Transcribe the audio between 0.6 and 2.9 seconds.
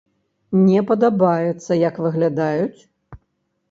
Не падабаецца, як выглядаюць?